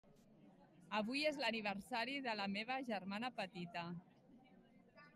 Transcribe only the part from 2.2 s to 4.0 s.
de la meva germana petita.